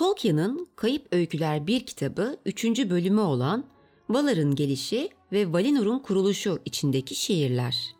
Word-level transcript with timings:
Tolkien'in 0.00 0.68
Kayıp 0.76 1.06
Öyküler 1.12 1.66
bir 1.66 1.86
kitabı 1.86 2.36
3. 2.46 2.64
bölümü 2.64 3.20
olan 3.20 3.64
Valar'ın 4.08 4.54
gelişi 4.54 5.08
ve 5.32 5.52
Valinor'un 5.52 5.98
kuruluşu 5.98 6.58
içindeki 6.64 7.14
şiirler. 7.14 7.94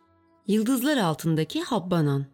Yıldızlar 0.47 0.97
altındaki 0.97 1.63
Habbanan 1.63 2.27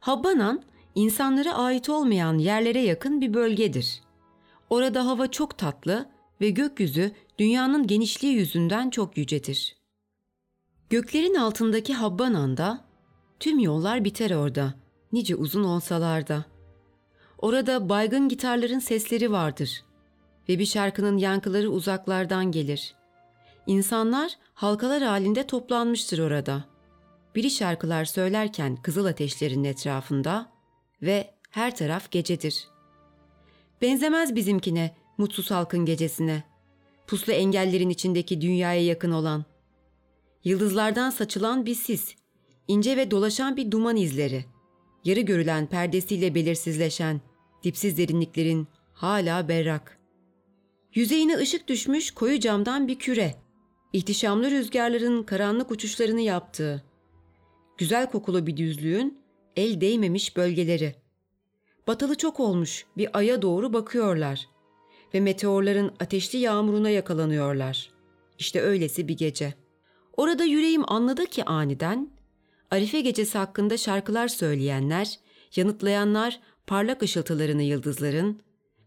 Habbanan, 0.00 0.62
insanlara 0.94 1.54
ait 1.54 1.88
olmayan 1.88 2.38
yerlere 2.38 2.80
yakın 2.80 3.20
bir 3.20 3.34
bölgedir. 3.34 4.00
Orada 4.70 5.06
hava 5.06 5.30
çok 5.30 5.58
tatlı 5.58 6.10
ve 6.40 6.50
gökyüzü 6.50 7.12
dünyanın 7.38 7.86
genişliği 7.86 8.34
yüzünden 8.34 8.90
çok 8.90 9.16
yücedir. 9.16 9.76
Göklerin 10.90 11.34
altındaki 11.34 11.94
Habbanan'da 11.94 12.84
tüm 13.40 13.58
yollar 13.58 14.04
biter 14.04 14.30
orada, 14.30 14.74
nice 15.12 15.36
uzun 15.36 15.64
olsalar 15.64 16.28
da. 16.28 16.53
Orada 17.44 17.88
baygın 17.88 18.28
gitarların 18.28 18.78
sesleri 18.78 19.32
vardır 19.32 19.84
ve 20.48 20.58
bir 20.58 20.66
şarkının 20.66 21.16
yankıları 21.16 21.70
uzaklardan 21.70 22.52
gelir. 22.52 22.94
İnsanlar 23.66 24.32
halkalar 24.54 25.02
halinde 25.02 25.46
toplanmıştır 25.46 26.18
orada. 26.18 26.64
Biri 27.34 27.50
şarkılar 27.50 28.04
söylerken 28.04 28.76
kızıl 28.76 29.04
ateşlerin 29.04 29.64
etrafında 29.64 30.52
ve 31.02 31.30
her 31.50 31.76
taraf 31.76 32.10
gecedir. 32.10 32.68
Benzemez 33.82 34.34
bizimkine, 34.34 34.96
mutsuz 35.18 35.50
halkın 35.50 35.84
gecesine. 35.84 36.42
Puslu 37.06 37.32
engellerin 37.32 37.90
içindeki 37.90 38.40
dünyaya 38.40 38.84
yakın 38.84 39.10
olan. 39.10 39.44
Yıldızlardan 40.44 41.10
saçılan 41.10 41.66
bir 41.66 41.74
sis, 41.74 42.14
ince 42.68 42.96
ve 42.96 43.10
dolaşan 43.10 43.56
bir 43.56 43.70
duman 43.70 43.96
izleri. 43.96 44.44
Yarı 45.04 45.20
görülen 45.20 45.66
perdesiyle 45.66 46.34
belirsizleşen, 46.34 47.20
dipsiz 47.64 47.98
derinliklerin 47.98 48.68
hala 48.92 49.48
berrak. 49.48 49.98
Yüzeyine 50.94 51.36
ışık 51.36 51.68
düşmüş 51.68 52.10
koyu 52.10 52.40
camdan 52.40 52.88
bir 52.88 52.98
küre. 52.98 53.34
İhtişamlı 53.92 54.50
rüzgarların 54.50 55.22
karanlık 55.22 55.70
uçuşlarını 55.70 56.20
yaptığı. 56.20 56.84
Güzel 57.78 58.10
kokulu 58.10 58.46
bir 58.46 58.56
düzlüğün 58.56 59.18
el 59.56 59.80
değmemiş 59.80 60.36
bölgeleri. 60.36 60.94
Batalı 61.86 62.14
çok 62.14 62.40
olmuş 62.40 62.86
bir 62.96 63.18
aya 63.18 63.42
doğru 63.42 63.72
bakıyorlar 63.72 64.48
ve 65.14 65.20
meteorların 65.20 65.92
ateşli 66.00 66.38
yağmuruna 66.38 66.90
yakalanıyorlar. 66.90 67.90
İşte 68.38 68.60
öylesi 68.60 69.08
bir 69.08 69.16
gece. 69.16 69.54
Orada 70.16 70.44
yüreğim 70.44 70.92
anladı 70.92 71.26
ki 71.26 71.44
aniden, 71.44 72.10
Arife 72.70 73.00
gecesi 73.00 73.38
hakkında 73.38 73.76
şarkılar 73.76 74.28
söyleyenler, 74.28 75.18
yanıtlayanlar 75.56 76.40
parlak 76.66 77.02
ışıltılarını 77.02 77.62
yıldızların, 77.62 78.40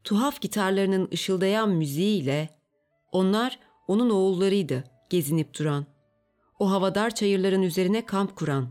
tuhaf 0.03 0.41
gitarlarının 0.41 1.09
ışıldayan 1.13 1.69
müziğiyle, 1.69 2.49
onlar 3.11 3.59
onun 3.87 4.09
oğullarıydı 4.09 4.83
gezinip 5.09 5.59
duran. 5.59 5.85
O 6.59 6.71
havadar 6.71 7.15
çayırların 7.15 7.61
üzerine 7.61 8.05
kamp 8.05 8.35
kuran. 8.35 8.69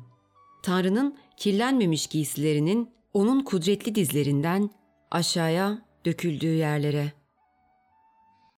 Tanrı'nın 0.62 1.16
kirlenmemiş 1.36 2.06
giysilerinin 2.06 2.90
onun 3.14 3.44
kudretli 3.44 3.94
dizlerinden 3.94 4.70
aşağıya 5.10 5.78
döküldüğü 6.04 6.54
yerlere. 6.54 7.12